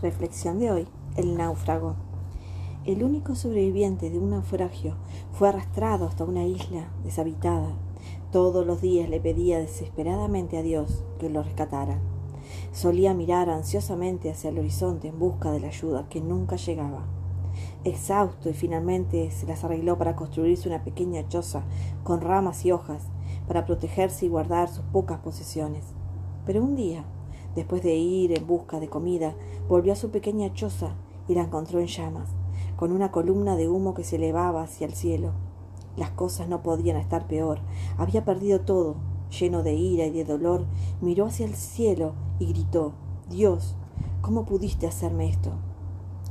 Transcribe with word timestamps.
Reflexión 0.00 0.60
de 0.60 0.70
hoy, 0.70 0.86
el 1.16 1.36
náufrago. 1.36 1.96
El 2.84 3.02
único 3.02 3.34
sobreviviente 3.34 4.10
de 4.10 4.18
un 4.20 4.30
naufragio 4.30 4.94
fue 5.32 5.48
arrastrado 5.48 6.06
hasta 6.06 6.22
una 6.22 6.44
isla 6.44 6.88
deshabitada. 7.02 7.72
Todos 8.30 8.64
los 8.64 8.80
días 8.80 9.10
le 9.10 9.18
pedía 9.18 9.58
desesperadamente 9.58 10.56
a 10.56 10.62
Dios 10.62 11.02
que 11.18 11.28
lo 11.28 11.42
rescatara. 11.42 11.98
Solía 12.70 13.12
mirar 13.12 13.50
ansiosamente 13.50 14.30
hacia 14.30 14.50
el 14.50 14.60
horizonte 14.60 15.08
en 15.08 15.18
busca 15.18 15.50
de 15.50 15.58
la 15.58 15.66
ayuda 15.66 16.08
que 16.08 16.20
nunca 16.20 16.54
llegaba. 16.54 17.04
Exhausto 17.82 18.48
y 18.50 18.54
finalmente 18.54 19.32
se 19.32 19.46
las 19.48 19.64
arregló 19.64 19.98
para 19.98 20.14
construirse 20.14 20.68
una 20.68 20.84
pequeña 20.84 21.26
choza 21.26 21.64
con 22.04 22.20
ramas 22.20 22.64
y 22.64 22.70
hojas 22.70 23.02
para 23.48 23.66
protegerse 23.66 24.26
y 24.26 24.28
guardar 24.28 24.68
sus 24.68 24.84
pocas 24.84 25.18
posesiones. 25.18 25.86
Pero 26.46 26.62
un 26.62 26.76
día 26.76 27.04
Después 27.54 27.82
de 27.82 27.96
ir 27.96 28.36
en 28.36 28.46
busca 28.46 28.80
de 28.80 28.88
comida, 28.88 29.34
volvió 29.68 29.92
a 29.92 29.96
su 29.96 30.10
pequeña 30.10 30.52
choza 30.52 30.94
y 31.28 31.34
la 31.34 31.42
encontró 31.42 31.80
en 31.80 31.86
llamas, 31.86 32.28
con 32.76 32.92
una 32.92 33.10
columna 33.10 33.56
de 33.56 33.68
humo 33.68 33.94
que 33.94 34.04
se 34.04 34.16
elevaba 34.16 34.62
hacia 34.62 34.86
el 34.86 34.94
cielo. 34.94 35.32
Las 35.96 36.10
cosas 36.10 36.48
no 36.48 36.62
podían 36.62 36.96
estar 36.96 37.26
peor. 37.26 37.58
Había 37.96 38.24
perdido 38.24 38.60
todo. 38.60 38.96
Lleno 39.30 39.62
de 39.62 39.74
ira 39.74 40.06
y 40.06 40.10
de 40.10 40.24
dolor, 40.24 40.64
miró 41.00 41.26
hacia 41.26 41.44
el 41.44 41.54
cielo 41.54 42.14
y 42.38 42.46
gritó 42.46 42.94
Dios, 43.28 43.76
¿cómo 44.22 44.46
pudiste 44.46 44.86
hacerme 44.86 45.28
esto? 45.28 45.50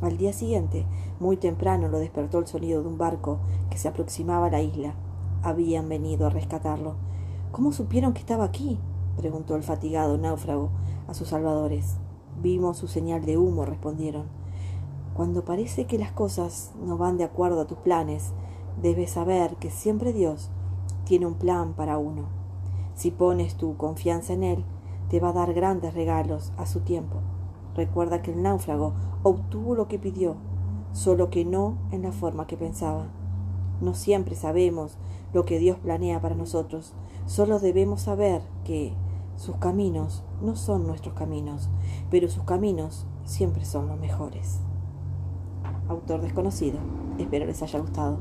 Al 0.01 0.17
día 0.17 0.33
siguiente, 0.33 0.85
muy 1.19 1.37
temprano, 1.37 1.89
lo 1.89 1.99
despertó 1.99 2.39
el 2.39 2.47
sonido 2.47 2.81
de 2.81 2.87
un 2.87 2.97
barco 2.97 3.39
que 3.69 3.77
se 3.77 3.87
aproximaba 3.87 4.47
a 4.47 4.51
la 4.51 4.61
isla. 4.61 4.95
Habían 5.43 5.89
venido 5.89 6.25
a 6.25 6.31
rescatarlo. 6.31 6.95
¿Cómo 7.51 7.71
supieron 7.71 8.13
que 8.13 8.19
estaba 8.19 8.45
aquí? 8.45 8.79
preguntó 9.17 9.55
el 9.55 9.63
fatigado 9.63 10.17
náufrago 10.17 10.69
a 11.07 11.13
sus 11.13 11.29
salvadores. 11.29 11.97
Vimos 12.41 12.77
su 12.77 12.87
señal 12.87 13.25
de 13.25 13.37
humo, 13.37 13.65
respondieron. 13.65 14.25
Cuando 15.13 15.43
parece 15.43 15.85
que 15.85 15.97
las 15.97 16.11
cosas 16.11 16.73
no 16.85 16.97
van 16.97 17.17
de 17.17 17.23
acuerdo 17.23 17.61
a 17.61 17.67
tus 17.67 17.79
planes, 17.79 18.33
debes 18.81 19.11
saber 19.11 19.55
que 19.55 19.71
siempre 19.71 20.13
Dios 20.13 20.51
tiene 21.05 21.25
un 21.25 21.35
plan 21.35 21.73
para 21.73 21.97
uno. 21.97 22.25
Si 22.93 23.11
pones 23.11 23.55
tu 23.55 23.77
confianza 23.77 24.33
en 24.33 24.43
Él, 24.43 24.65
te 25.09 25.19
va 25.19 25.29
a 25.29 25.33
dar 25.33 25.53
grandes 25.53 25.93
regalos 25.93 26.51
a 26.57 26.65
su 26.65 26.81
tiempo. 26.81 27.17
Recuerda 27.75 28.21
que 28.21 28.31
el 28.31 28.41
náufrago 28.41 28.93
obtuvo 29.23 29.75
lo 29.75 29.87
que 29.87 29.99
pidió, 29.99 30.35
solo 30.91 31.29
que 31.29 31.45
no 31.45 31.77
en 31.91 32.01
la 32.01 32.11
forma 32.11 32.47
que 32.47 32.57
pensaba. 32.57 33.07
No 33.81 33.93
siempre 33.93 34.35
sabemos 34.35 34.97
lo 35.33 35.45
que 35.45 35.59
Dios 35.59 35.77
planea 35.77 36.19
para 36.21 36.35
nosotros, 36.35 36.93
solo 37.25 37.59
debemos 37.59 38.01
saber 38.01 38.41
que 38.63 38.93
sus 39.37 39.55
caminos 39.57 40.23
no 40.41 40.55
son 40.55 40.85
nuestros 40.85 41.13
caminos, 41.13 41.69
pero 42.09 42.27
sus 42.27 42.43
caminos 42.43 43.05
siempre 43.23 43.65
son 43.65 43.87
los 43.87 43.99
mejores. 43.99 44.59
Autor 45.87 46.21
desconocido. 46.21 46.79
Espero 47.17 47.45
les 47.45 47.61
haya 47.61 47.79
gustado. 47.79 48.17